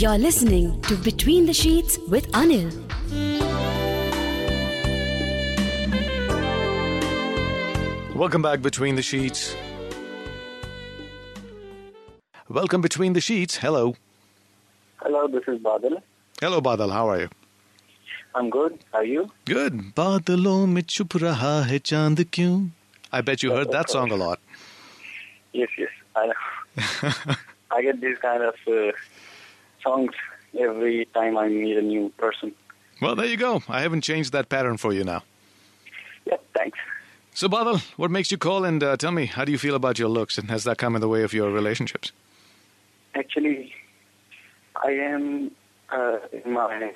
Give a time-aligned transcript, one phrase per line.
[0.00, 2.70] You're listening to Between the Sheets with Anil.
[8.14, 9.54] Welcome back, Between the Sheets.
[12.48, 13.58] Welcome, Between the Sheets.
[13.58, 13.94] Hello.
[15.02, 16.00] Hello, this is Badal.
[16.40, 16.90] Hello, Badal.
[16.90, 17.28] How are you?
[18.34, 18.78] I'm good.
[18.92, 19.30] How are you?
[19.44, 19.94] Good.
[19.94, 22.70] Badalo chup raha hai chand kyun?
[23.12, 24.40] I bet you heard that song a lot.
[25.52, 25.90] Yes, yes.
[26.16, 27.34] I know.
[27.70, 28.92] I get these kind of uh,
[29.82, 30.12] songs
[30.58, 32.52] every time I meet a new person.
[33.00, 33.62] Well, there you go.
[33.68, 35.22] I haven't changed that pattern for you now.
[36.26, 36.78] Yeah, thanks.
[37.32, 39.98] So, Badal, what makes you call and uh, tell me, how do you feel about
[39.98, 42.12] your looks and has that come in the way of your relationships?
[43.14, 43.72] Actually,
[44.84, 45.50] I am
[45.90, 46.92] uh, in my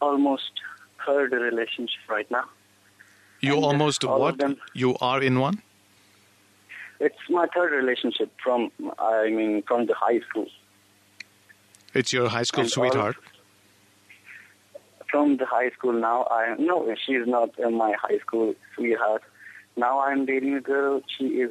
[0.00, 0.50] almost
[1.04, 2.44] third relationship right now.
[3.40, 4.38] You And, almost what?
[4.38, 5.62] them- You are in one?
[7.00, 10.46] It's my third relationship from, I mean, from the high school.
[11.94, 13.16] It's your high school And sweetheart.
[15.10, 19.22] From the high school now, I no, she's not uh, my high school sweetheart.
[19.76, 21.00] Now I'm dating a girl.
[21.16, 21.50] She is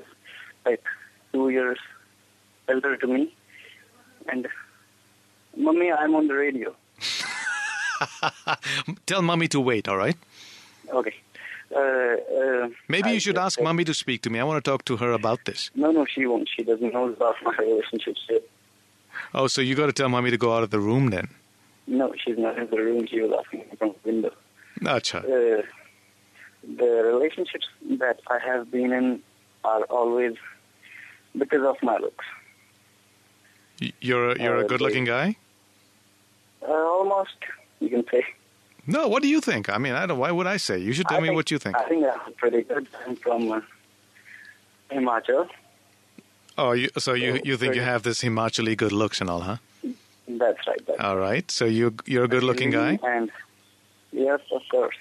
[0.65, 0.83] like
[1.33, 1.79] two years
[2.69, 3.33] elder to me,
[4.27, 4.47] and
[5.55, 6.75] mommy, I'm on the radio.
[9.07, 10.15] Tell mommy to wait, all right?
[10.93, 11.15] Okay.
[11.75, 14.39] Uh, uh, Maybe I you should ask mommy to speak to me.
[14.39, 15.69] I want to talk to her about this.
[15.75, 16.47] No, no, she won't.
[16.55, 18.15] She doesn't know about my relationship.
[18.29, 18.43] yet.
[19.33, 21.29] Oh, so you got to tell mommy to go out of the room then.
[21.87, 23.07] No, she's not in the room.
[23.07, 24.31] She was asking from the window.
[24.81, 25.19] Acha.
[25.23, 25.63] Uh,
[26.77, 29.21] the relationships that I have been in
[29.63, 30.35] are always
[31.37, 32.25] because of my looks.
[34.01, 35.35] You're a, you're a Uh, good-looking guy.
[36.61, 37.35] Uh, almost,
[37.79, 38.23] you can say.
[38.87, 39.69] No, what do you think?
[39.69, 40.17] I mean, I don't.
[40.17, 40.79] Why would I say?
[40.79, 41.77] You should tell I me think- what you think.
[41.77, 42.87] I think I'm pretty good.
[43.05, 43.61] I'm from uh,
[44.91, 45.47] Himachal.
[46.58, 47.92] Oh, you, so you Oh, you think you sorry.
[47.92, 49.56] have this Himachali good looks and all, huh?
[50.28, 50.82] That's right.
[50.86, 51.50] That's All right.
[51.50, 52.98] So you you're a good-looking guy.
[53.02, 53.30] And
[54.12, 54.94] yes, of course.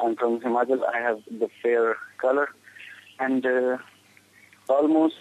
[0.00, 0.82] I'm from Himachal.
[0.94, 2.48] I have the fair color
[3.18, 3.78] and uh,
[4.68, 5.14] almost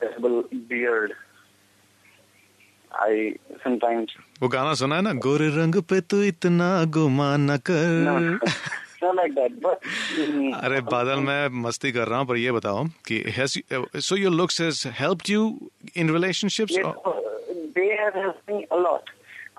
[0.00, 1.12] visible beard.
[2.92, 4.10] I sometimes
[4.42, 8.40] वो गाना सुना है ना गोरे रंग पे तू इतना गुमान न no, कर
[9.04, 9.60] not like that.
[9.60, 9.82] But
[10.16, 13.56] mm, अरे बादल मैं मस्ती कर रहा हूँ पर ये बताओ कि has
[14.08, 17.20] so your looks has helped you in relationships yes, or- uh,
[17.74, 19.04] they have helped me a lot.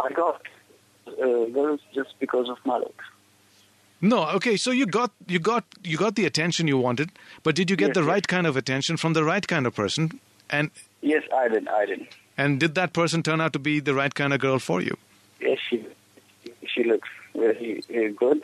[0.04, 0.42] I got
[1.08, 3.06] uh, girls just because of my looks.
[4.10, 7.10] no okay so you got you got you got the attention you wanted
[7.48, 8.10] but did you get Yes, the yes.
[8.14, 10.08] right kind of attention from the right kind of person
[10.60, 10.72] and
[11.10, 11.68] Yes, I did.
[11.80, 12.08] I did.
[12.46, 14.98] and did that person turn out to be the right kind of girl for you
[15.50, 15.80] Yes, she
[16.74, 17.10] she looks
[17.44, 18.42] very uh, good,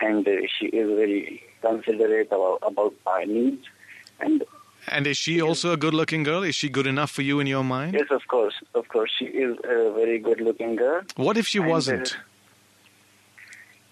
[0.00, 3.66] and uh, she is very considerate about, about my needs.
[4.20, 4.44] And
[4.88, 7.46] and is she also a good looking girl is she good enough for you in
[7.46, 11.02] your mind yes, of course, of course, she is a very good-looking girl.
[11.16, 12.16] what if she And, uh, wasn't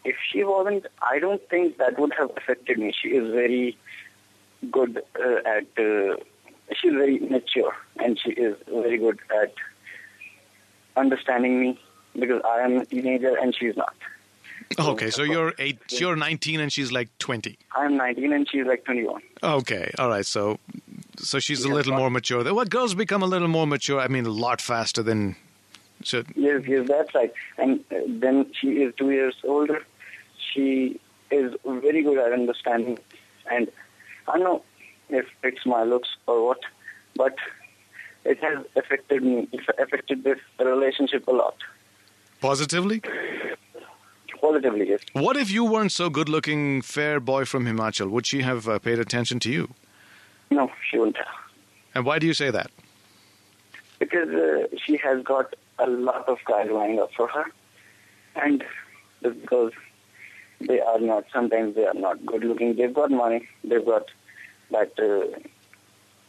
[0.04, 2.92] If she wasn't, I don't think that would have affected me.
[3.00, 3.76] She is very
[4.70, 5.66] good uh, at.
[5.76, 6.16] Uh,
[6.78, 9.52] she's very mature, and she is very good at
[10.96, 11.80] understanding me
[12.18, 13.94] because I am a teenager and she's not.
[14.78, 18.84] okay so you're eight you're 19 and she's like 20 I'm 19 and she's like
[18.84, 19.22] 21.
[19.42, 20.26] Okay, all right.
[20.26, 20.58] So,
[21.16, 22.42] so she's a little more mature.
[22.52, 24.00] Well, girls become a little more mature.
[24.00, 25.36] I mean, a lot faster than.
[26.02, 27.32] So, Yes, yes, that's right.
[27.56, 29.84] And uh, then she is two years older.
[30.52, 31.00] She
[31.30, 32.98] is very good at understanding.
[33.50, 33.70] And
[34.26, 34.62] I don't know
[35.08, 36.60] if it's my looks or what,
[37.16, 37.34] but
[38.24, 39.48] it has affected me.
[39.52, 41.56] It affected this relationship a lot.
[42.40, 43.02] positively,
[44.58, 45.00] Positively, yes.
[45.12, 48.10] what if you weren't so good-looking, fair boy from Himachal?
[48.10, 49.72] Would she have uh, paid attention to you?
[50.50, 51.16] No, she wouldn't.
[51.16, 51.26] have.
[51.94, 52.72] And why do you say that?
[54.00, 57.44] Because uh, she has got a lot of guys lined up for her.
[58.34, 58.64] And
[59.22, 59.72] because
[60.60, 62.74] they are not, sometimes they are not good looking.
[62.74, 63.48] They've got money.
[63.62, 64.10] They've got
[64.72, 65.38] that uh,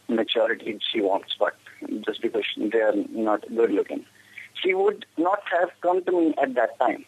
[0.08, 1.56] maturity she wants, but
[2.06, 4.04] just because they are not good looking.
[4.62, 7.04] She would not have come to me at that time.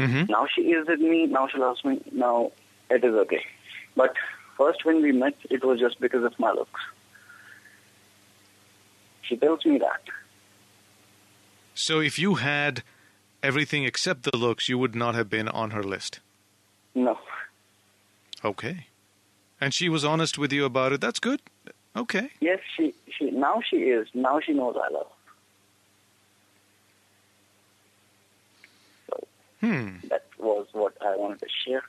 [0.00, 0.32] Mm-hmm.
[0.32, 1.26] Now she is with me.
[1.26, 2.02] Now she loves me.
[2.12, 2.52] Now
[2.88, 3.44] it is okay.
[3.96, 4.14] But
[4.56, 6.80] first, when we met, it was just because of my looks.
[9.22, 10.02] She tells me that.
[11.74, 12.82] So, if you had
[13.42, 16.20] everything except the looks, you would not have been on her list.
[16.94, 17.18] No.
[18.44, 18.86] Okay.
[19.60, 21.00] And she was honest with you about it.
[21.00, 21.40] That's good.
[21.94, 22.30] Okay.
[22.40, 24.08] Yes, she she now she is.
[24.14, 25.06] Now she knows I love.
[25.06, 25.14] her.
[29.10, 29.26] So
[29.60, 29.96] Hmm.
[30.08, 31.82] that was what I wanted to share.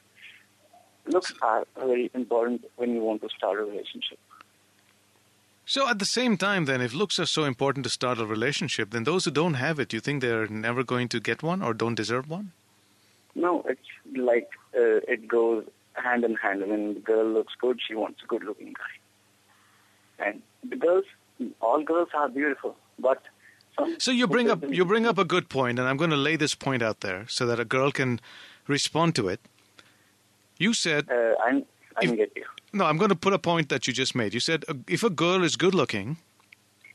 [1.06, 4.20] Looks are very important when you want to start a relationship.
[5.66, 8.92] So at the same time, then, if looks are so important to start a relationship,
[8.92, 11.62] then those who don't have it, do you think they're never going to get one
[11.62, 12.52] or don't deserve one?
[13.36, 13.80] No, it's
[14.16, 16.68] like uh, it goes hand in hand.
[16.68, 20.26] When the girl looks good, she wants a good-looking guy.
[20.28, 21.06] And the girls,
[21.62, 23.24] all girls are beautiful, but
[23.98, 26.36] So you bring up you bring up a good point, and I'm going to lay
[26.38, 28.20] this point out there so that a girl can
[28.68, 29.40] respond to it.
[30.58, 31.66] You said Uh, I'm,
[31.98, 32.46] I If- get you.
[32.74, 32.86] no.
[32.86, 34.34] I'm going to put a point that you just made.
[34.34, 36.18] You said uh, if a girl is good looking,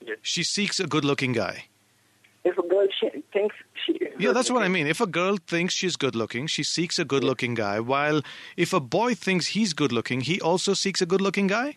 [0.07, 0.19] Yes.
[0.23, 1.65] she seeks a good looking guy.
[2.45, 4.87] If a girl she thinks she Yeah, that's what I mean.
[4.87, 7.81] If a girl thinks she's good looking, she seeks a good looking guy.
[7.81, 8.21] While
[8.57, 11.77] if a boy thinks he's good looking, he also seeks a good looking guy.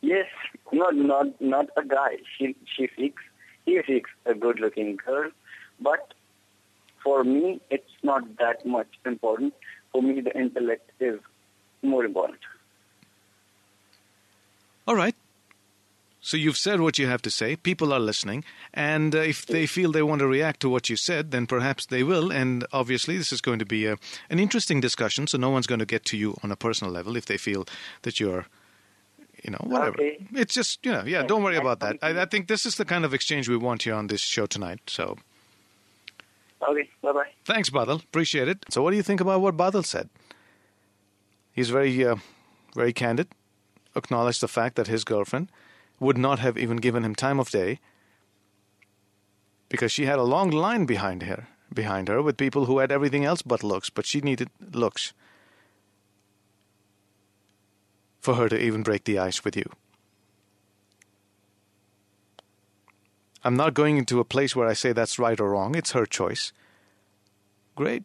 [0.00, 0.28] Yes,
[0.72, 2.18] not not not a guy.
[2.36, 3.22] She she seeks
[3.68, 5.30] he seeks a good-looking girl,
[5.80, 6.14] but
[7.04, 9.54] for me, it's not that much important.
[9.92, 11.20] For me, the intellect is
[11.82, 12.40] more important.
[14.86, 15.14] All right.
[16.20, 17.56] So you've said what you have to say.
[17.56, 18.44] People are listening,
[18.74, 21.86] and uh, if they feel they want to react to what you said, then perhaps
[21.86, 22.32] they will.
[22.32, 23.96] And obviously, this is going to be a,
[24.28, 25.26] an interesting discussion.
[25.26, 27.66] So no one's going to get to you on a personal level if they feel
[28.02, 28.46] that you're,
[29.44, 29.96] you know, whatever.
[29.96, 30.18] Okay.
[30.34, 31.22] It's just you know, yeah.
[31.22, 31.96] Don't worry about that.
[32.02, 34.46] I, I think this is the kind of exchange we want here on this show
[34.46, 34.80] tonight.
[34.86, 35.16] So
[36.68, 37.28] Okay, bye bye.
[37.44, 38.02] thanks, Badal.
[38.02, 38.64] Appreciate it.
[38.70, 40.08] So what do you think about what Badal said?
[41.52, 42.16] He's very, uh,
[42.74, 43.28] very candid.
[43.94, 45.50] Acknowledged the fact that his girlfriend
[46.00, 47.78] would not have even given him time of day
[49.68, 53.24] because she had a long line behind her behind her with people who had everything
[53.24, 55.12] else but looks but she needed looks
[58.28, 59.68] for her to even break the ice with you
[63.42, 66.06] i'm not going into a place where i say that's right or wrong it's her
[66.20, 66.52] choice
[67.82, 68.04] great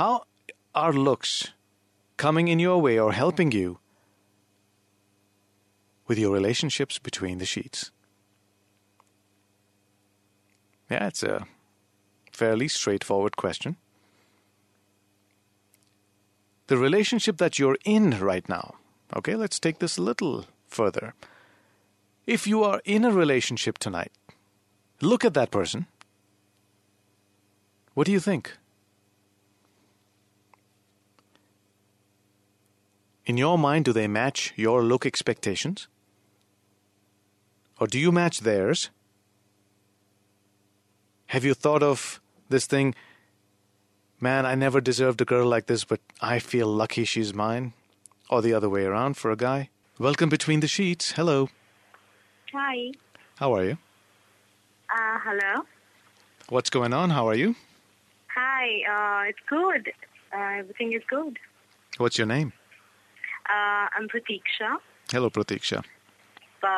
[0.00, 0.12] how
[0.74, 1.52] are looks
[2.16, 3.78] coming in your way or helping you
[6.06, 7.90] with your relationships between the sheets?
[10.90, 11.46] Yeah, it's a
[12.32, 13.76] fairly straightforward question.
[16.66, 18.74] The relationship that you're in right now,
[19.14, 21.14] okay, let's take this a little further.
[22.26, 24.12] If you are in a relationship tonight,
[25.00, 25.86] look at that person.
[27.94, 28.56] What do you think?
[33.26, 35.88] In your mind, do they match your look expectations?
[37.80, 38.90] Or do you match theirs?
[41.26, 42.94] Have you thought of this thing?
[44.20, 47.72] Man, I never deserved a girl like this, but I feel lucky she's mine.
[48.30, 49.70] Or the other way around for a guy.
[49.98, 51.12] Welcome between the sheets.
[51.12, 51.48] Hello.
[52.52, 52.92] Hi.
[53.38, 53.78] How are you?
[54.90, 55.64] Uh, hello.
[56.48, 57.10] What's going on?
[57.10, 57.54] How are you?
[58.34, 58.66] Hi.
[59.24, 59.92] Uh, it's good.
[60.32, 61.38] Uh, everything is good.
[61.98, 62.52] What's your name?
[63.48, 64.78] Uh, I'm Pratiksha,
[65.12, 65.84] Hello, Pratiksha.
[66.62, 66.70] but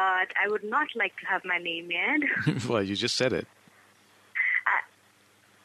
[0.43, 2.65] I would not like to have my name yet.
[2.69, 3.47] well, you just said it.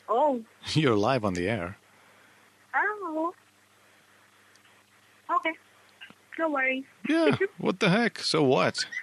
[0.07, 0.41] oh.
[0.73, 1.77] You're live on the air.
[2.75, 3.33] Oh.
[5.37, 5.53] Okay.
[6.39, 6.83] No worries.
[7.07, 8.19] Yeah, what the heck?
[8.19, 8.85] So what?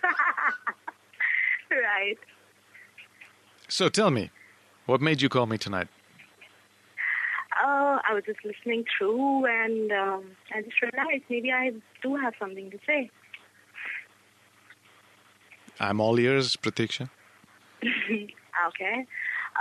[1.71, 2.17] Right.
[3.69, 4.31] So tell me,
[4.87, 5.89] what made you call me tonight?
[7.63, 11.73] Uh, I was just listening through and um, I just realized maybe I
[12.03, 13.11] do have something to say.
[15.79, 17.11] I'm all ears, Pratiksha.
[18.69, 19.07] Okay.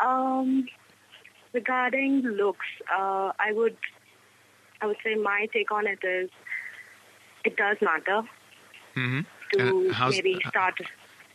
[0.03, 0.65] Um,
[1.53, 3.77] regarding looks, uh, I would,
[4.81, 6.31] I would say my take on it is,
[7.47, 8.19] it does matter
[8.95, 9.21] Mm-hmm.
[9.51, 10.75] to maybe start.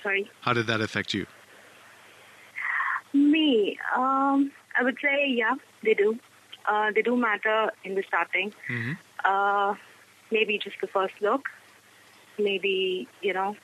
[0.02, 1.26] Sorry, How did that affect you?
[3.14, 3.78] me.
[3.96, 5.54] Um, I would say yeah,
[5.84, 6.18] they do.
[6.68, 8.52] Uh, they do matter in the starting.
[8.68, 8.96] Mhm.
[9.24, 9.74] Uh,
[10.30, 11.48] maybe just the first look.
[12.38, 13.56] Maybe you know,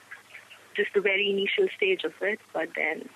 [0.76, 2.40] just the very initial stage of it.
[2.52, 3.08] But then,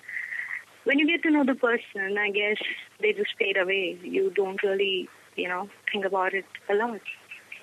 [0.84, 2.58] when you get to know the person, I guess
[3.00, 3.98] they just fade away.
[4.02, 7.00] You don't really, you know, think about it a lot.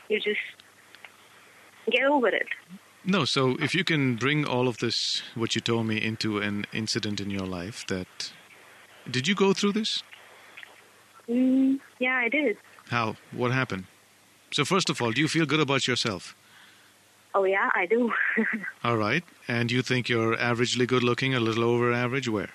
[0.09, 0.39] You just
[1.89, 2.47] get over it.
[3.05, 6.65] No, so if you can bring all of this, what you told me, into an
[6.73, 8.31] incident in your life that.
[9.09, 10.03] Did you go through this?
[11.27, 12.57] Mm, yeah, I did.
[12.89, 13.15] How?
[13.31, 13.85] What happened?
[14.51, 16.35] So, first of all, do you feel good about yourself?
[17.35, 18.11] Oh yeah, I do.
[18.83, 19.23] All right.
[19.47, 22.27] And you think you're averagely good looking, a little over average?
[22.27, 22.49] Where?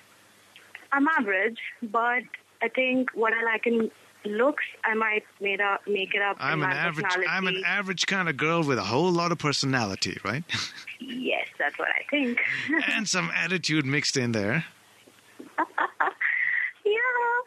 [0.91, 2.23] I'm average, but
[2.61, 3.89] I think what I like in
[4.25, 7.05] looks, I might made up, make it up I'm an average.
[7.27, 10.43] I'm an average kind of girl with a whole lot of personality, right?
[11.01, 12.39] Yes, that's what I think.
[12.87, 14.63] and some attitude mixed in there.
[16.85, 17.37] yeah,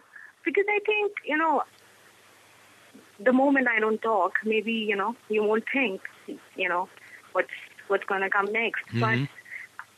[0.45, 1.63] because I think you know,
[3.19, 6.03] the moment I don't talk, maybe you know you won't think,
[6.57, 6.89] you know,
[7.33, 7.49] what's
[7.89, 8.83] what's gonna come next.
[8.93, 9.29] But Mhm.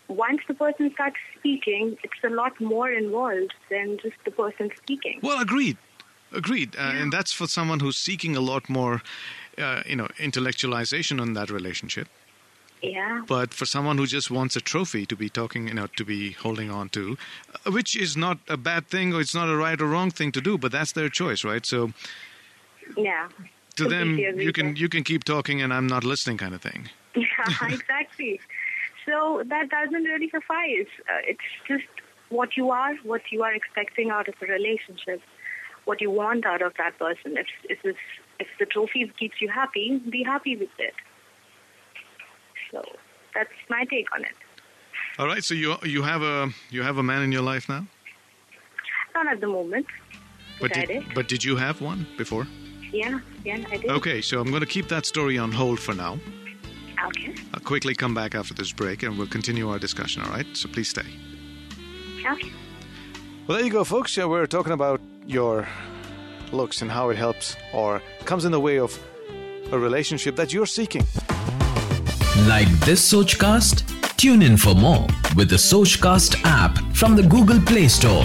[0.09, 5.19] once the person starts speaking, it's a lot more involved than just the person speaking.
[5.23, 5.77] Well, agreed,
[6.33, 9.03] agreed, uh, and that's for someone who's seeking a lot more,
[9.59, 12.09] uh, you know, intellectualization on that relationship.
[12.83, 13.23] Yeah.
[13.27, 16.33] But for someone who just wants a trophy to be talking, you know, to be
[16.33, 17.19] holding on to,
[17.67, 20.33] uh, which is not a bad thing or it's not a right or wrong thing
[20.33, 21.67] to do, but that's their choice, right?
[21.67, 21.93] So
[22.97, 23.29] Yeah.
[23.77, 26.89] to them, you can you can keep talking and I'm not listening, kind of thing.
[27.17, 28.41] Yeah, exactly.
[29.05, 30.89] So that doesn't really suffice.
[31.09, 31.85] Uh, it's just
[32.29, 35.21] what you are, what you are expecting out of a relationship,
[35.85, 37.37] what you want out of that person.
[37.37, 37.97] If if this,
[38.39, 40.95] if the trophy keeps you happy, be happy with it.
[42.71, 42.83] So
[43.35, 44.35] that's my take on it.
[45.19, 47.87] All right, so you you have a you have a man in your life now,
[49.15, 49.87] Not at the moment.
[50.61, 51.15] but But did, did.
[51.15, 52.47] but did you have one before?
[52.93, 53.91] Yeah, yeah, I did.
[53.91, 56.19] Okay, so I'm going to keep that story on hold for now.
[57.07, 57.35] Okay.
[57.55, 60.23] I'll quickly come back after this break and we'll continue our discussion.
[60.23, 61.07] All right, so please stay.
[62.27, 62.51] Okay.
[63.47, 64.17] Well, there you go, folks.
[64.17, 65.67] Yeah, we're talking about your
[66.53, 68.99] looks and how it helps or comes in the way of
[69.73, 71.03] a relationship that you're seeking.
[72.47, 73.87] Like this Sochcast?
[74.17, 78.25] Tune in for more with the Sochcast app from the Google Play Store.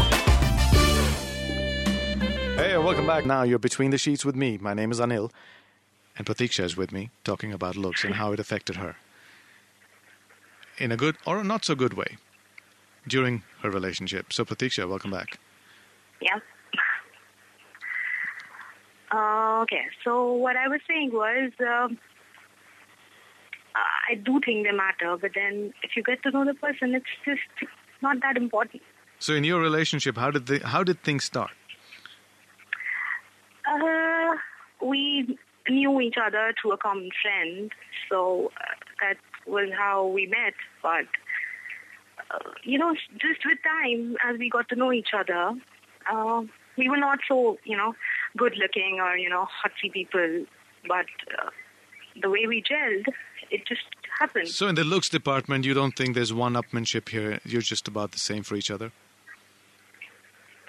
[2.58, 3.26] Hey, welcome back.
[3.26, 4.58] Now you're between the sheets with me.
[4.58, 5.32] My name is Anil,
[6.18, 8.98] and Pratiksha is with me talking about looks and how it affected her
[10.78, 12.18] in a good or a not so good way
[13.08, 14.34] during her relationship.
[14.34, 15.40] So, Pratiksha, welcome back.
[16.22, 16.40] Yeah.
[19.12, 21.98] Uh, okay, so what I was saying was, um,
[24.10, 27.06] I do think they matter, but then if you get to know the person, it's
[27.24, 27.72] just
[28.02, 28.82] not that important.
[29.20, 31.52] So, in your relationship, how did the, how did things start?
[33.68, 34.36] Uh,
[34.86, 35.38] we
[35.70, 37.72] knew each other through a common friend,
[38.10, 38.64] so uh,
[39.02, 40.54] that was how we met.
[40.84, 41.06] But
[42.32, 45.54] uh, you know, just with time, as we got to know each other,
[46.12, 46.42] uh,
[46.78, 47.96] we were not so you know
[48.38, 50.46] good looking or you know hotsy people,
[50.88, 51.06] but
[51.40, 51.50] uh,
[52.22, 53.06] the way we gelled,
[53.52, 53.82] it just
[54.20, 54.48] happened.
[54.50, 57.40] So, in the looks department, you don't think there's one upmanship here?
[57.46, 58.92] You're just about the same for each other.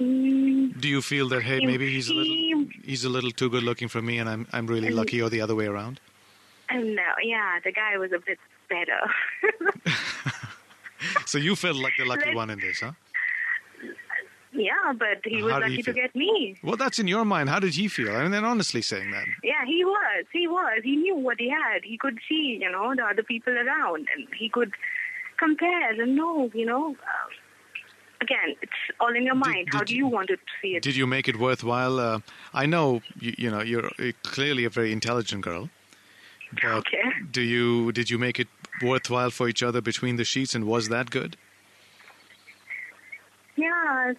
[0.00, 3.62] Mm, Do you feel that hey, maybe he's a little he's a little too good
[3.62, 6.00] looking for me, and I'm I'm really lucky, or the other way around?
[6.68, 9.00] and uh, yeah, the guy was a bit better.
[11.26, 12.92] So you felt like the lucky Let's- one in this, huh?
[14.56, 16.56] Yeah, but he was How lucky to get me.
[16.62, 17.48] Well, that's in your mind.
[17.48, 18.10] How did he feel?
[18.16, 19.26] I mean, they're honestly saying that.
[19.44, 20.24] Yeah, he was.
[20.32, 20.80] He was.
[20.82, 21.84] He knew what he had.
[21.84, 24.72] He could see, you know, the other people around, and he could
[25.38, 26.94] compare and know, you know.
[26.94, 27.28] Uh,
[28.20, 29.68] again, it's all in your mind.
[29.72, 30.82] How did do you- you want to see it?
[30.82, 32.00] Did you make it worthwhile?
[32.00, 32.20] Uh,
[32.54, 35.68] I know you, you know you're uh, clearly a very intelligent girl.
[36.64, 37.02] Okay.
[37.30, 38.48] Do you did you make it
[38.82, 41.36] worthwhile for each other between the sheets, and was that good?
[43.56, 44.12] Yeah,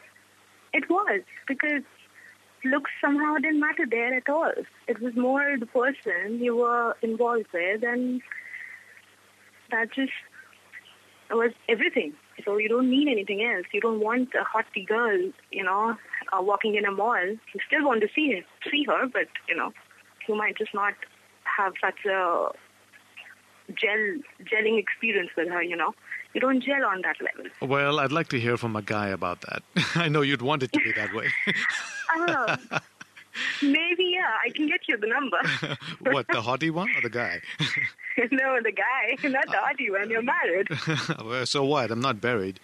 [0.73, 1.83] it was because
[2.65, 4.51] looks somehow didn't matter there at all.
[4.87, 8.21] It was more the person you were involved with, and
[9.71, 10.11] that just
[11.29, 12.13] was everything.
[12.45, 13.65] So you don't need anything else.
[13.73, 15.95] You don't want a hottie girl, you know,
[16.31, 17.25] uh, walking in a mall.
[17.25, 19.73] You still want to see her, see her, but you know,
[20.27, 20.93] you might just not
[21.43, 22.49] have such a
[23.73, 25.61] gel gelling experience with her.
[25.63, 25.93] You know,
[26.33, 27.51] you don't gel on that level.
[27.61, 29.63] Well, I'd like to hear from a guy about that.
[29.95, 31.27] I know you'd want it to be that way.
[32.15, 32.57] Oh,
[33.61, 34.33] maybe, yeah.
[34.45, 35.37] I can get you the number.
[36.11, 37.41] what, the hottie one or the guy?
[38.31, 40.09] no, the guy, not the hottie one.
[40.09, 40.67] You're married.
[41.23, 41.91] well, so what?
[41.91, 42.59] I'm not buried.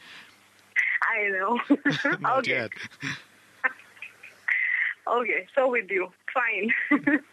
[1.02, 1.60] I know.
[2.20, 2.52] Not okay.
[2.52, 2.72] yet.
[5.06, 6.10] Okay, so with you.
[6.34, 7.24] Fine.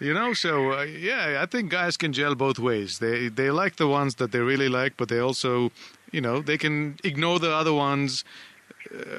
[0.00, 2.98] You know, so uh, yeah, I think guys can gel both ways.
[2.98, 5.70] They they like the ones that they really like, but they also,
[6.10, 8.24] you know, they can ignore the other ones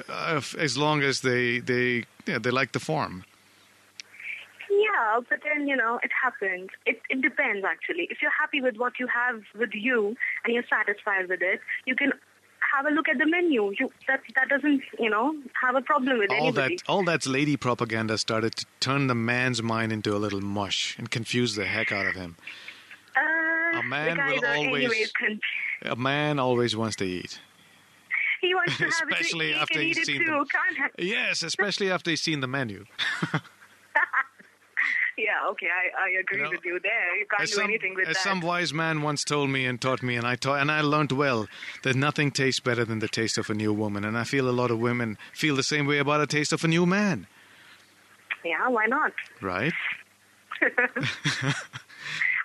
[0.08, 3.24] uh, as long as they they yeah, they like the form.
[4.70, 6.68] yeah, but then, you know, it happens.
[6.84, 8.08] It, it depends, actually.
[8.10, 11.94] If you're happy with what you have with you and you're satisfied with it, you
[11.94, 12.12] can
[12.76, 13.72] have a look at the menu.
[13.78, 16.46] You That, that doesn't, you know, have a problem with anybody.
[16.46, 20.40] All that all that's lady propaganda started to turn the man's mind into a little
[20.40, 22.36] mush and confuse the heck out of him.
[23.16, 25.40] Uh, A man will always- con-
[25.82, 27.40] A man always wants to eat.
[28.40, 29.54] he wants to have Especially it.
[29.54, 30.44] He after can he's seen too.
[30.78, 32.84] have, Yes, especially after he's seen the menu.
[35.18, 37.16] yeah, okay, I, I agree You know, with you there.
[37.18, 38.22] You can't do some, anything with as that.
[38.22, 41.12] some wise man once told me and taught me, and I taught, and I learned
[41.12, 41.46] well
[41.82, 44.04] that nothing tastes better than the taste of a new woman.
[44.04, 46.62] And I feel a lot of women feel the same way about a taste of
[46.64, 47.26] a new man,
[48.44, 49.12] Yeah, why not?
[49.40, 49.72] right?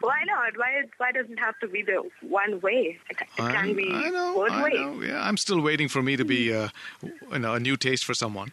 [0.01, 0.57] Why not?
[0.57, 2.97] Why why does it have to be the one way?
[3.11, 4.73] It, it can be I know, both I ways.
[4.75, 5.01] know.
[5.03, 6.69] Yeah, I'm still waiting for me to be, uh,
[7.31, 8.51] you know, a new taste for someone.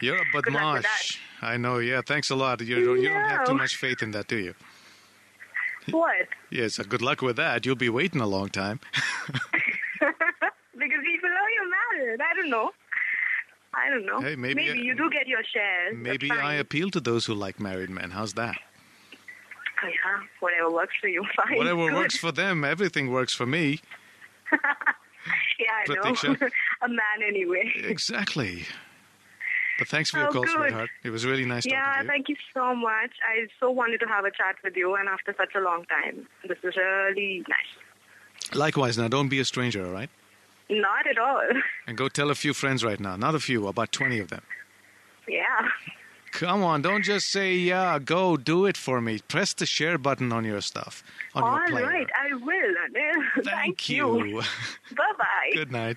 [0.00, 1.19] You're a Good luck badmash.
[1.42, 1.78] I know.
[1.78, 2.60] Yeah, thanks a lot.
[2.60, 4.54] You don't, you don't have too much faith in that, do you?
[5.90, 6.28] what?
[6.50, 6.78] Yes.
[6.78, 7.64] uh, good luck with that.
[7.64, 8.80] You'll be waiting a long time.
[10.80, 12.20] Because people know you're married.
[12.22, 12.70] I don't know.
[13.74, 14.20] I don't know.
[14.22, 15.92] Hey, maybe I- you do get your share.
[15.94, 18.10] Maybe I appeal to those who like married men.
[18.10, 18.56] How's that?
[19.82, 21.22] Oh, yeah, whatever works for you.
[21.36, 21.58] Fine.
[21.58, 21.94] Whatever good.
[21.94, 23.80] works for them, everything works for me.
[25.58, 26.36] Yeah, I know.
[26.82, 27.70] A man anyway.
[27.76, 28.64] Exactly.
[29.80, 30.50] But thanks for your Oh, call, good.
[30.56, 30.90] sweetheart.
[31.02, 32.08] It was really nice Yeah, talking to you.
[32.10, 33.12] thank you so much.
[33.26, 36.28] I so wanted to have a chat with you, and after such a long time,
[36.46, 38.54] this is really nice.
[38.54, 40.10] Likewise, now don't be a stranger, all right?
[40.68, 41.48] Not at all.
[41.86, 43.16] And go tell a few friends right now.
[43.16, 44.42] Not a few, about 20 of them.
[45.26, 45.68] Yeah.
[46.32, 49.18] Come on, don't just say, yeah, go do it for me.
[49.26, 51.02] Press the share button on your stuff,
[51.34, 52.74] on All your right, I will.
[52.84, 53.44] Anil.
[53.44, 54.24] Thank, you.
[54.24, 54.42] you.
[54.96, 55.50] Bye bye.
[55.54, 55.96] Good night.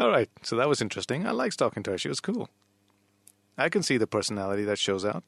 [0.00, 1.26] All right, so that was interesting.
[1.26, 1.98] I liked talking to her.
[1.98, 2.48] She was cool.
[3.58, 5.22] I can see the personality that shows out.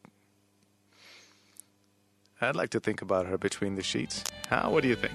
[2.40, 4.24] I'd like to think about her between the sheets.
[4.48, 4.70] How?
[4.70, 5.12] What do you think?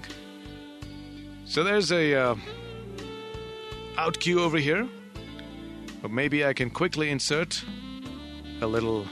[1.46, 2.36] So there's a uh,
[3.98, 4.88] out cue over here.
[6.04, 7.64] But maybe I can quickly insert
[8.62, 9.08] a little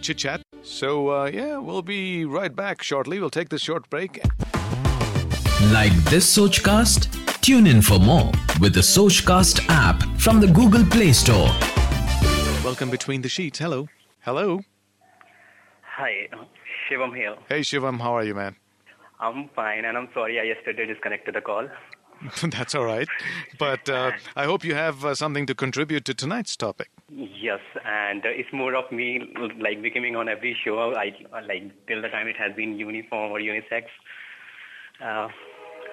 [0.00, 0.42] chit chat.
[0.62, 3.18] So uh, yeah, we'll be right back shortly.
[3.18, 4.22] We'll take this short break.
[5.72, 7.21] Like this Sochcast?
[7.42, 8.30] Tune in for more
[8.60, 11.50] with the Sochcast app from the Google Play Store.
[12.62, 13.58] Welcome between the sheets.
[13.58, 13.88] Hello.
[14.20, 14.60] Hello.
[15.96, 16.28] Hi,
[16.88, 17.34] Shivam here.
[17.48, 18.54] Hey Shivam, how are you, man?
[19.18, 21.66] I'm fine, and I'm sorry I yesterday disconnected the call.
[22.44, 23.08] That's all right.
[23.58, 26.90] But uh, I hope you have uh, something to contribute to tonight's topic.
[27.10, 30.94] Yes, and uh, it's more of me like becoming on every show.
[30.94, 31.12] I
[31.44, 33.86] like till the time it has been uniform or unisex.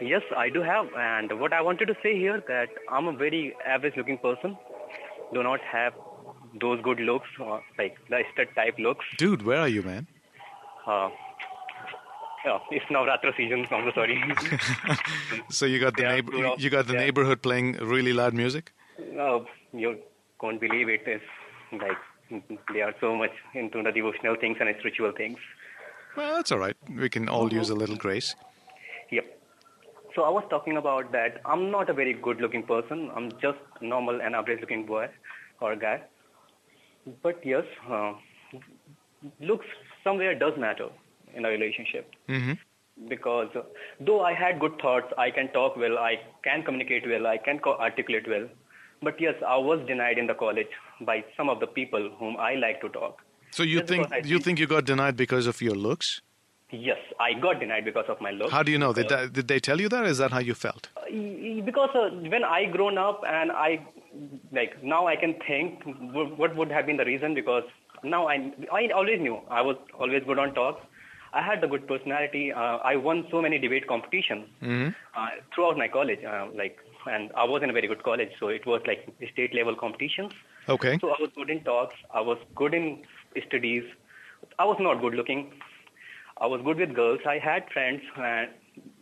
[0.01, 3.13] Uh, yes, I do have, and what I wanted to say here that I'm a
[3.13, 4.57] very average-looking person.
[5.33, 5.93] Do not have
[6.59, 9.05] those good looks, or like the stud type looks.
[9.17, 10.07] Dude, where are you, man?
[10.87, 11.09] Uh,
[12.45, 13.67] yeah, it's Navratra season.
[13.71, 14.23] I'm so sorry.
[15.49, 16.99] So you got the Yeah, neighbor, well, you got the yeah.
[16.99, 18.71] neighborhood playing really loud music.
[19.13, 19.97] No, you
[20.41, 21.01] can't believe it.
[21.05, 21.23] It's
[21.71, 21.97] like
[22.73, 25.37] they are so much into the devotional things and spiritual things.
[26.15, 26.75] Well, that's all right.
[26.89, 28.35] We can all use a little grace.
[29.11, 29.38] Yep.
[30.19, 31.39] So I was talking about that.
[31.45, 33.09] I'm not a very good-looking person.
[33.15, 35.07] I'm just normal and average-looking boy
[35.61, 36.01] or guy.
[37.23, 38.15] But yes, uh,
[39.39, 39.65] looks
[40.03, 40.89] somewhere does matter
[41.33, 42.11] in a relationship.
[42.27, 42.59] hmm
[43.07, 43.61] because uh,
[44.07, 47.59] though I had good thoughts, I can talk well, I can communicate well, I can
[47.67, 48.49] co- articulate well.
[49.01, 50.73] But yes, I was denied in the college
[51.09, 53.21] by some of the people whom I like to talk.
[53.51, 56.21] So you Just think you think you got denied because of your looks?
[56.71, 58.51] Yes, I got denied because of my looks.
[58.51, 58.93] How do you know?
[58.93, 60.03] Did, that, did they tell you that?
[60.03, 60.89] Or is that how you felt?
[60.95, 63.85] Uh, because uh, when I grown up and I
[64.51, 65.81] like now I can think
[66.13, 67.63] what would have been the reason because
[68.03, 70.85] now I I always knew I was always good on talks.
[71.33, 72.51] I had the good personality.
[72.51, 76.23] Uh, I won so many debate competitions uh, throughout my college.
[76.23, 76.77] Uh, like
[77.07, 80.33] and I was in a very good college, so it was like state level competitions.
[80.67, 80.97] Okay.
[81.01, 81.95] So I was good in talks.
[82.13, 83.03] I was good in
[83.47, 83.83] studies.
[84.59, 85.51] I was not good looking.
[86.41, 87.19] I was good with girls.
[87.27, 88.45] I had friends, uh,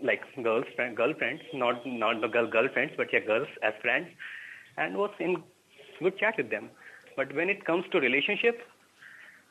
[0.04, 4.08] like girls, friend, girlfriends, not not the girl girlfriends, but yeah, girls as friends,
[4.78, 5.44] and was in
[6.00, 6.70] good chat with them.
[7.16, 8.62] But when it comes to relationship,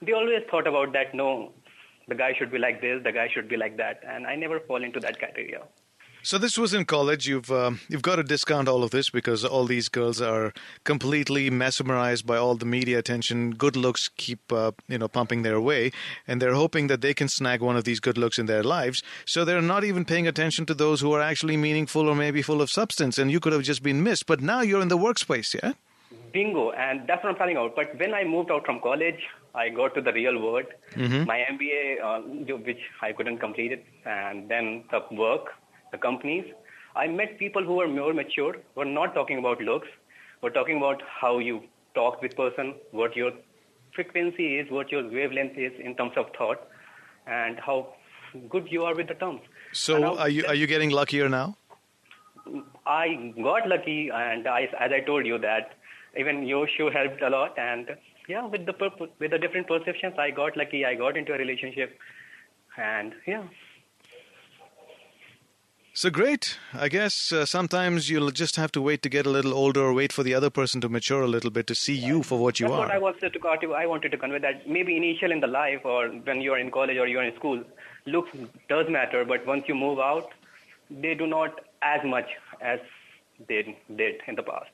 [0.02, 1.14] they always thought about that.
[1.14, 1.52] No,
[2.08, 4.60] the guy should be like this, the guy should be like that, and I never
[4.60, 5.62] fall into that criteria.
[6.26, 7.28] So this was in college.
[7.28, 11.50] You've um, you've got to discount all of this because all these girls are completely
[11.50, 13.52] mesmerized by all the media attention.
[13.52, 15.92] Good looks keep uh, you know pumping their way,
[16.26, 19.04] and they're hoping that they can snag one of these good looks in their lives.
[19.24, 22.60] So they're not even paying attention to those who are actually meaningful or maybe full
[22.60, 23.18] of substance.
[23.18, 25.74] And you could have just been missed, but now you're in the workspace, yeah.
[26.32, 27.76] Bingo, and that's what I'm telling out.
[27.76, 29.20] But when I moved out from college,
[29.54, 30.66] I got to the real world.
[30.96, 35.54] My MBA, uh, which I couldn't complete it, and then the work,
[35.92, 36.44] the companies.
[36.94, 39.88] I met people who were more mature, were not talking about looks,
[40.42, 41.62] were talking about how you
[41.94, 43.32] talk with person, what your
[43.94, 46.68] frequency is, what your wavelength is in terms of thought,
[47.26, 47.94] and how
[48.48, 49.40] good you are with the terms.
[49.72, 51.56] So now- are you are you getting luckier now?
[52.86, 55.72] I got lucky, and I, as I told you that
[56.16, 57.58] even your show helped a lot.
[57.58, 57.96] And
[58.28, 58.74] yeah, with the
[59.18, 60.84] with the different perceptions, I got lucky.
[60.84, 61.98] I got into a relationship,
[62.76, 63.42] and yeah,
[65.96, 66.58] So great.
[66.74, 69.94] I guess uh, sometimes you'll just have to wait to get a little older or
[69.94, 72.60] wait for the other person to mature a little bit to see you for what
[72.60, 72.80] you That's are.
[72.80, 75.80] what I wanted to got- I wanted to convey that maybe initial in the life
[75.86, 77.64] or when you're in college or you're in school,
[78.04, 78.28] looks
[78.68, 80.28] does matter, but once you move out,
[80.90, 82.28] they do not as much
[82.60, 82.78] as
[83.48, 84.70] they did in the past.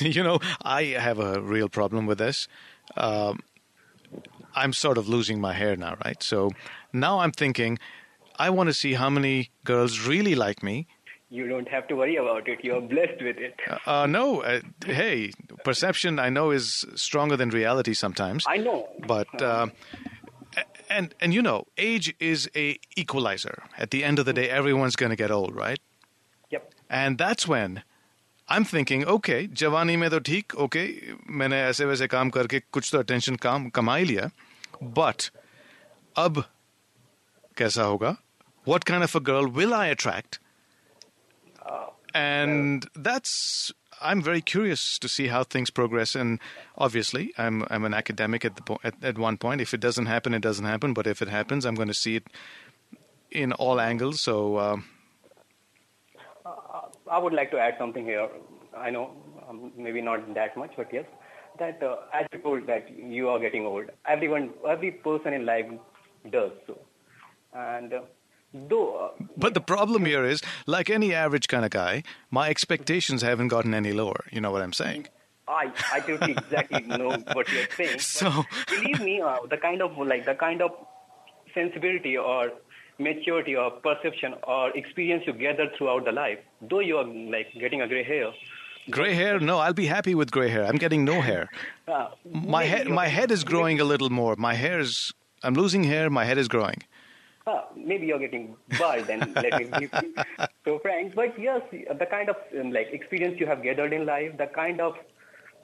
[0.02, 2.46] you know, I have a real problem with this.
[2.98, 3.40] Um,
[4.54, 6.22] I'm sort of losing my hair now, right?
[6.22, 6.50] So
[6.92, 7.78] now I'm thinking,
[8.37, 10.87] I want to see how many girls really like me.
[11.29, 12.63] You don't have to worry about it.
[12.63, 13.55] You're blessed with it.
[13.85, 15.31] Uh, no, uh, hey,
[15.65, 18.45] perception I know is stronger than reality sometimes.
[18.47, 18.87] I know.
[19.05, 19.67] But uh,
[20.89, 23.63] and and you know, age is a equalizer.
[23.77, 25.79] At the end of the day, everyone's going to get old, right?
[26.49, 26.73] Yep.
[26.89, 27.83] And that's when
[28.47, 30.87] I'm thinking, okay, जवानी में तो ठीक, okay,
[31.29, 34.31] मैंने ऐसे वैसे काम करके कुछ तो attention काम कमा ही लिया,
[34.81, 35.29] but
[36.15, 36.45] अब
[37.61, 38.17] कैसा होगा?
[38.65, 40.39] What kind of a girl will I attract?
[42.13, 46.15] And that's I'm very curious to see how things progress.
[46.15, 46.39] And
[46.77, 49.61] obviously, I'm I'm an academic at the po- at, at one point.
[49.61, 50.93] If it doesn't happen, it doesn't happen.
[50.93, 52.27] But if it happens, I'm going to see it
[53.31, 54.21] in all angles.
[54.21, 54.59] So.
[54.59, 54.85] Um,
[57.09, 58.27] I would like to add something here.
[58.77, 59.11] I know
[59.49, 61.05] um, maybe not that much, but yes,
[61.59, 63.85] that uh, as you told that you are getting old.
[64.05, 65.65] Everyone, every person in life
[66.31, 66.77] does so,
[67.52, 68.00] and uh,
[68.52, 73.22] though uh, But the problem here is, like any average kind of guy, my expectations
[73.22, 74.24] haven't gotten any lower.
[74.30, 75.08] You know what I'm saying?
[75.48, 77.98] I I totally exactly know what you're saying.
[77.98, 80.70] So- believe me, uh, the kind of like the kind of
[81.54, 82.50] sensibility or
[82.98, 86.38] maturity or perception or experience you gather throughout the life,
[86.70, 88.30] though you are like getting a gray hair.
[88.90, 89.38] Gray hair?
[89.38, 90.64] No, I'll be happy with gray hair.
[90.66, 91.48] I'm getting no hair.
[91.86, 94.34] Uh, My head, my head is growing a little more.
[94.36, 95.12] My hair is.
[95.44, 96.10] I'm losing hair.
[96.10, 96.82] My head is growing.
[97.46, 99.88] Uh, maybe you're getting bald and let me be
[100.64, 101.14] so frank.
[101.14, 104.80] But yes, the kind of um, like experience you have gathered in life, the kind
[104.80, 104.94] of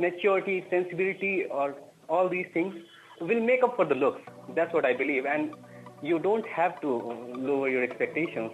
[0.00, 1.76] maturity, sensibility, or
[2.08, 2.74] all these things
[3.20, 4.20] will make up for the looks.
[4.56, 5.24] That's what I believe.
[5.26, 5.54] And
[6.02, 6.88] you don't have to
[7.36, 8.52] lower your expectations.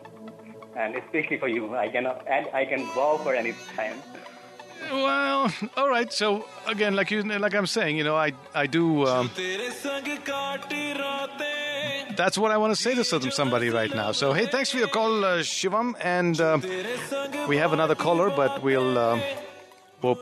[0.76, 4.02] And especially for you, I can and I can vow for any time.
[4.90, 6.12] Well, all right.
[6.12, 9.06] So again, like you, like I'm saying, you know, I, I do.
[9.06, 9.30] Um,
[12.16, 14.12] that's what I want to say to somebody right now.
[14.12, 16.62] So hey, thanks for your call, uh, Shivam, and um
[17.48, 19.20] we have another caller, but we'll, um
[20.02, 20.18] we'll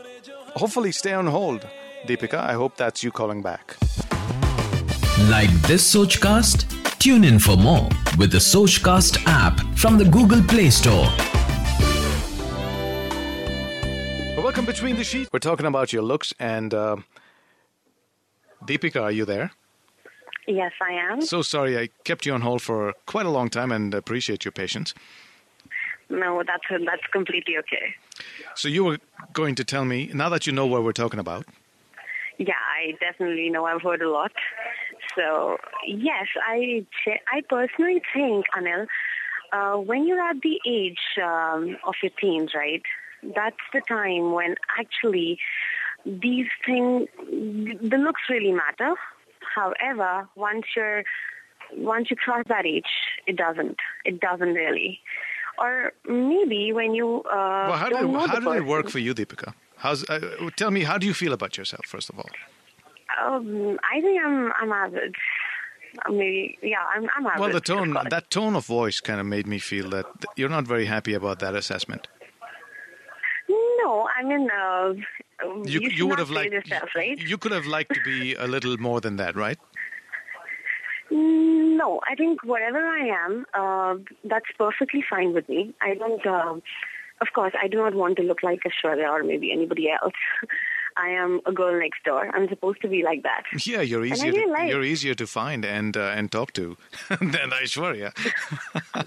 [0.56, 1.66] hopefully stay on hold.
[2.06, 3.76] Deepika, I hope that's you calling back.
[5.28, 6.66] Like this Sochcast?
[6.98, 11.08] Tune in for more with the Sochcast app from the Google Play Store.
[14.42, 15.30] Welcome between the sheets.
[15.32, 16.96] We're talking about your looks, and uh,
[18.66, 19.52] Deepika, are you there?
[20.46, 21.20] Yes, I am.
[21.22, 24.52] So sorry, I kept you on hold for quite a long time, and appreciate your
[24.52, 24.94] patience.
[26.08, 27.94] No, that's that's completely okay.
[28.54, 28.98] So you were
[29.32, 31.46] going to tell me now that you know what we're talking about.
[32.38, 33.64] Yeah, I definitely know.
[33.64, 34.32] I've heard a lot.
[35.16, 36.84] So yes, I
[37.32, 38.86] I personally think Anil,
[39.52, 42.82] uh, when you're at the age um, of your teens, right?
[43.22, 45.38] That's the time when actually
[46.04, 48.94] these things, the looks really matter.
[49.54, 51.02] However, once you're
[51.76, 52.92] once you cross that age,
[53.26, 53.78] it doesn't.
[54.04, 55.00] It doesn't really.
[55.58, 59.14] Or maybe when you uh, Well, how did it, how did it work for you,
[59.14, 59.54] Deepika?
[59.76, 62.30] How's uh, tell me how do you feel about yourself first of all?
[63.20, 65.20] Um, I think I'm I'm average.
[66.08, 67.40] Maybe yeah, I'm I'm average.
[67.40, 70.66] Well, the tone that tone of voice kind of made me feel that you're not
[70.66, 72.08] very happy about that assessment.
[73.82, 74.92] No, I mean uh,
[75.64, 77.18] You you, you would have liked yourself, right?
[77.18, 79.58] you could have liked to be a little more than that, right?
[81.10, 85.74] No, I think whatever I am, uh, that's perfectly fine with me.
[85.80, 86.24] I don't.
[86.26, 86.54] Uh,
[87.20, 90.14] of course, I do not want to look like Aishwarya or maybe anybody else.
[90.96, 92.28] I am a girl next door.
[92.34, 93.44] I'm supposed to be like that.
[93.66, 96.76] Yeah, you're easier to, like- you're easier to find and uh, and talk to
[97.08, 98.12] than Aishwarya.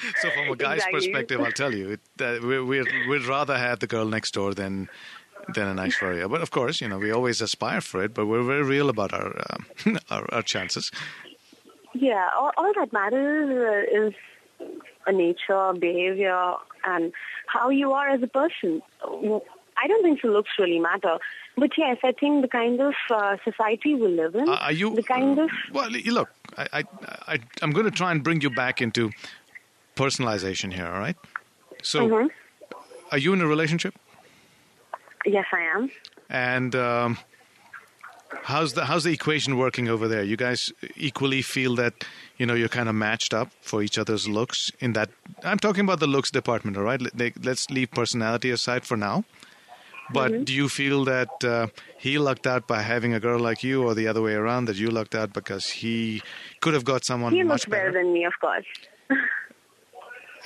[0.20, 1.00] so from a guy's Exactly.
[1.00, 4.54] perspective, I'll tell you, it, uh, we we'd, we'd rather have the girl next door
[4.54, 4.88] than
[5.54, 6.28] than an Aishwarya.
[6.34, 9.12] But of course, you know, we always aspire for it, but we're very real about
[9.12, 10.90] our uh, our, our chances.
[11.94, 14.14] Yeah, all, all that matters uh, is
[15.06, 16.54] a nature, behavior,
[16.84, 17.12] and
[17.46, 18.82] how you are as a person.
[19.78, 21.18] I don't think the looks really matter.
[21.56, 24.94] But yes, I think the kind of uh, society we live in, Uh, are you
[24.94, 25.90] the kind of well?
[25.90, 26.28] Look,
[26.58, 26.84] I, I,
[27.32, 29.10] I I'm going to try and bring you back into
[29.96, 30.86] personalization here.
[30.86, 31.16] All right.
[31.82, 32.28] So, Mhm.
[33.12, 33.94] are you in a relationship?
[35.24, 35.90] yes, I am.
[36.30, 37.18] And um,
[38.42, 40.22] How's the how's the equation working over there?
[40.22, 41.94] You guys equally feel that
[42.38, 45.08] you know you're kind of matched up for each other's looks in that.
[45.44, 47.00] I'm talking about the looks department, all right.
[47.00, 49.24] Let- Let's leave personality aside for now.
[50.12, 50.44] But Mm-hmm.
[50.44, 51.66] do you feel that uh,
[51.98, 54.76] he lucked out by having a girl like you, or the other way around, that
[54.76, 56.20] you lucked out because he
[56.60, 58.02] could have got someone He much looks better better?
[58.02, 58.66] than me, of course.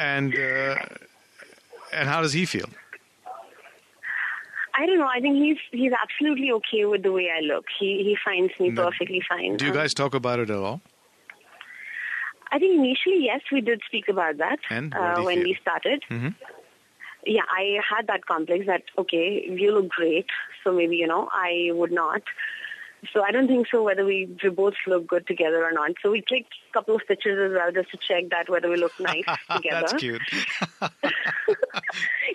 [0.01, 0.77] and uh,
[1.93, 2.69] and how does he feel?
[4.79, 5.11] I don't know.
[5.17, 7.65] I think he's he's absolutely okay with the way I look.
[7.79, 8.85] He he finds me No.
[8.85, 9.57] perfectly fine.
[9.57, 10.81] Do you guys talk about it at all?
[12.53, 15.45] I think initially, yes, we did speak about that uh, when feel?
[15.45, 16.03] we started.
[16.11, 16.35] Mhm.
[17.27, 19.27] Yeah, I had that complex that okay,
[19.63, 20.27] you look great,
[20.65, 22.23] so maybe you know I would not.
[23.13, 25.93] So I don't think so whether we, we both look good together or not.
[26.03, 28.77] So we clicked a couple of pictures as well just to check that whether we
[28.77, 29.25] look nice
[29.57, 29.81] together.
[29.81, 30.23] That's cute.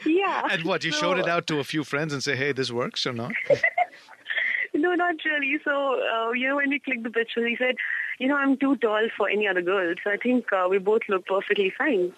[0.06, 0.47] Yeah.
[0.51, 2.71] And what you So- showed it out to a few friends and say, "Hey, this
[2.71, 3.32] works or not?"
[4.73, 5.58] No, not really.
[5.63, 7.75] So, uh, you know, when we clicked the picture, he said,
[8.19, 9.95] you know, I'm too tall for any other girl.
[10.04, 12.12] So I think uh, we both look perfectly fine.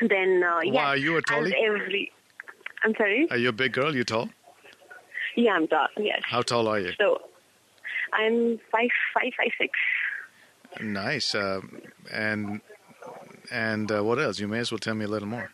[0.00, 0.72] Then, uh, yeah.
[0.72, 1.52] Why, are you a tallie?
[1.66, 2.12] every...
[2.84, 3.26] I'm sorry?
[3.32, 3.96] Are you a big girl?
[3.96, 4.28] You tall?
[5.34, 6.22] Yeah, I'm tall, yes.
[6.24, 6.92] How tall are you?
[6.98, 7.20] So
[8.12, 9.72] I'm five, five, five, six.
[10.80, 11.34] Nice.
[11.34, 11.60] Uh,
[12.12, 12.60] and
[13.50, 14.38] and uh, what else?
[14.38, 15.50] You may as well tell me a little more.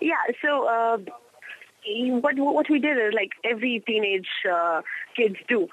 [0.00, 0.98] Yeah, so uh,
[2.20, 4.82] what what we did is like every teenage uh,
[5.16, 5.68] kids do.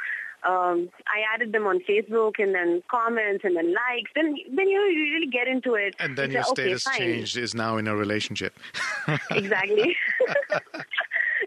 [0.45, 4.11] Um, I added them on Facebook and then comments and then likes.
[4.13, 5.95] Then then you know you really get into it.
[5.99, 6.97] And then You your say, status fine.
[6.97, 8.57] changed is now in a relationship.
[9.31, 9.95] exactly.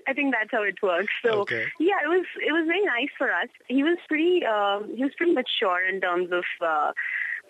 [0.06, 1.12] I think that's how it works.
[1.24, 1.64] So Okay.
[1.78, 3.48] yeah, it was it was very nice for us.
[3.68, 6.92] He was pretty uh, he was pretty mature in terms of uh,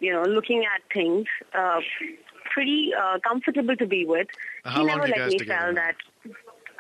[0.01, 1.27] you know looking at things.
[1.55, 1.81] Uh,
[2.53, 4.29] pretty uh, comfortable to be with.
[4.65, 5.97] How he long never you let guys me together that.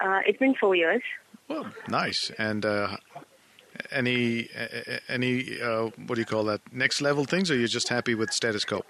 [0.01, 1.03] Uh, it's been four years.
[1.49, 2.31] Well, nice.
[2.39, 2.97] And uh,
[3.91, 6.61] any uh, any uh, what do you call that?
[6.73, 8.83] Next level things, or you're just happy with status quo?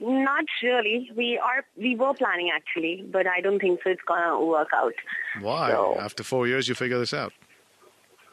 [0.00, 1.10] Not really.
[1.16, 3.90] We are we were planning actually, but I don't think so.
[3.90, 4.94] It's gonna work out.
[5.40, 5.70] Why?
[5.70, 7.32] So- After four years, you figure this out.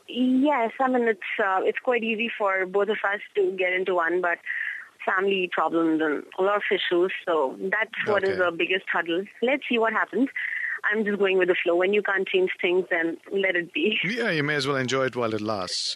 [0.08, 3.95] Yes, I mean it's uh, it's quite easy for both of us to get into
[3.95, 4.38] one, but
[5.06, 7.12] family problems and a lot of issues.
[7.25, 8.39] So that's what is Okay.
[8.45, 9.23] the biggest hurdle.
[9.41, 10.29] Let's see what happens.
[10.91, 11.75] I'm just going with the flow.
[11.75, 13.97] When you can't change things, then let it be.
[14.03, 15.95] Yeah, you may as well enjoy it while it lasts.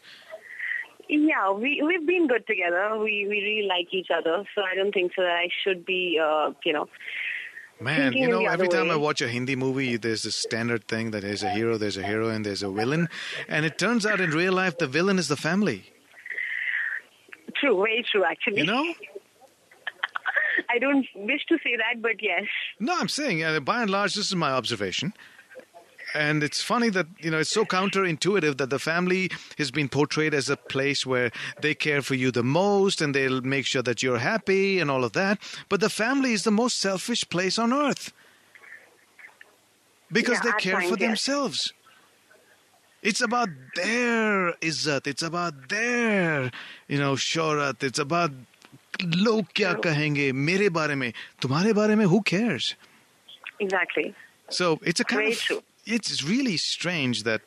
[1.10, 2.98] Yeah, we we've been good together.
[2.98, 6.20] We we really like each other, so I don't think so that I should be,
[6.22, 6.88] uh, you know.
[7.80, 11.22] Man, you know, every time I watch a Hindi movie, there's this standard thing that
[11.22, 13.08] there's a hero, there's a heroine, there's a villain.
[13.48, 15.91] And it turns out in real life, the villain is the family.
[17.56, 18.24] True, very true.
[18.26, 18.93] Actually, You know?
[20.70, 22.46] I don't wish to say that, but yes.
[22.80, 25.13] No, I'm saying, uh, by and large, this is my observation
[26.14, 30.35] And it's funny that, you know, it's so counterintuitive that the family has been portrayed
[30.35, 31.31] as a place where
[31.62, 35.05] they care for you the most and they'll make sure that you're happy and all
[35.05, 35.38] of that.
[35.70, 38.12] But the family is the most selfish place on earth
[40.11, 41.09] because Yeah, they at care for times, yes.
[41.09, 41.72] themselves.
[43.03, 45.07] It's about their izzat.
[45.07, 46.51] It's about their,
[46.88, 47.83] you know, shorat.
[47.83, 48.33] It's about
[49.03, 52.75] लोग क्या कहेंगे मेरे बारे में तुम्हारे बारे में who cares
[53.59, 54.14] Exactly.
[54.51, 55.62] so it's a kind Very of true.
[55.88, 57.41] it's really strange that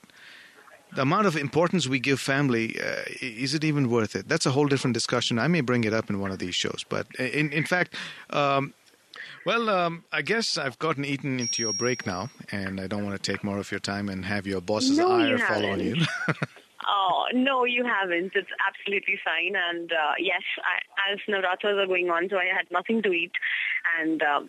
[0.96, 4.50] the amount of importance we give family uh, is it even worth it that's a
[4.50, 7.52] whole different discussion i may bring it up in one of these shows but in
[7.52, 7.94] in fact
[8.30, 8.74] um,
[9.46, 13.20] well um, i guess i've gotten eaten into your break now and i don't want
[13.20, 15.96] to take more of your time and have your boss's No, ire fall on you
[16.88, 18.32] Oh, no, you haven't.
[18.34, 19.54] It's absolutely fine.
[19.54, 23.32] And uh, yes, I, as Navratras are going on, so I had nothing to eat.
[24.00, 24.48] And um,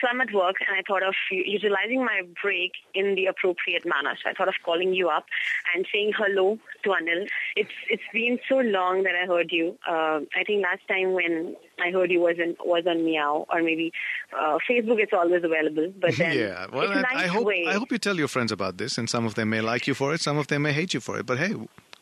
[0.00, 4.16] so I'm at work, and I thought of utilizing my break in the appropriate manner.
[4.22, 5.26] So I thought of calling you up
[5.74, 7.28] and saying hello to Anil.
[7.56, 9.76] It's It's been so long that I heard you.
[9.86, 13.62] Uh, I think last time when I heard you was, in, was on Meow, or
[13.62, 13.92] maybe
[14.32, 15.92] uh, Facebook, it's always available.
[16.00, 17.64] But then yeah well I, nice I hope way.
[17.68, 19.94] i hope you tell your friends about this and some of them may like you
[19.94, 21.54] for it some of them may hate you for it but hey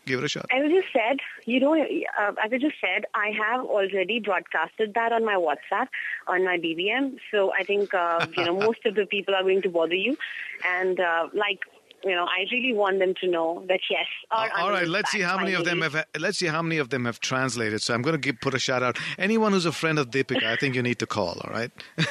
[0.07, 3.05] give it a shot As I just said, you know, uh, as I just said,
[3.14, 5.88] I have already broadcasted that on my WhatsApp,
[6.27, 7.19] on my BBM.
[7.31, 10.16] So I think, uh, you know, most of the people are going to bother you.
[10.64, 11.61] And, uh, like,
[12.05, 15.21] you know, I really want them to know that, yes, our all Anil let's see
[15.21, 16.05] how many of them have.
[16.19, 17.83] Let's see how many of them have translated.
[17.83, 18.97] So I'm going to give, put a shout out.
[19.19, 21.40] Anyone who's a friend of Deepika, I think you need to call.
[21.42, 21.73] All right,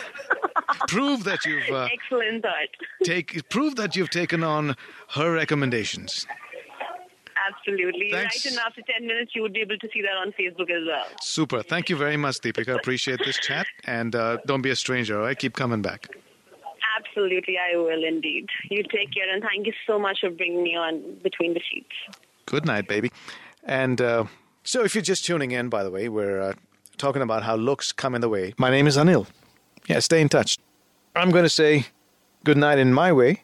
[0.87, 2.71] prove that you've uh, Excellent thought.
[3.03, 4.75] take prove that you've taken on
[5.11, 6.27] her recommendations.
[7.47, 8.11] Absolutely.
[8.11, 8.45] Thanks.
[8.45, 10.85] Right in after 10 minutes, you would be able to see that on Facebook as
[10.87, 11.05] well.
[11.21, 11.61] Super.
[11.61, 12.75] Thank you very much, Deepika.
[12.75, 15.17] Appreciate this chat, and uh, don't be a stranger.
[15.19, 16.07] All right, keep coming back.
[16.97, 18.47] Absolutely, I will indeed.
[18.69, 22.19] You take care, and thank you so much for bringing me on Between the Sheets.
[22.45, 23.11] Good night, baby.
[23.63, 24.25] And uh,
[24.63, 26.53] so, if you're just tuning in, by the way, we're uh,
[26.97, 28.53] talking about how looks come in the way.
[28.57, 29.27] My name is Anil.
[29.87, 30.57] Yeah, stay in touch.
[31.15, 31.87] I'm going to say
[32.43, 33.43] good night in my way.